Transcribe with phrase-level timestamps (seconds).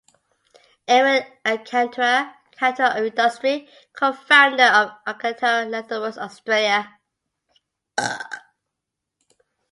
[0.87, 6.97] Aaron Alcantara- Captain of Industry, co- founder of Alcatara Leatherworks Australia.